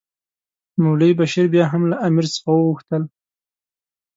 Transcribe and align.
مولوي 0.81 1.11
بشیر 1.19 1.45
بیا 1.53 1.65
هم 1.71 1.81
له 1.91 1.95
امیر 2.07 2.25
څخه 2.33 2.49
وغوښتل. 2.53 3.03